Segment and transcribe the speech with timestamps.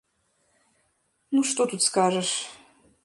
[1.35, 2.29] Ну, што тут скажаш?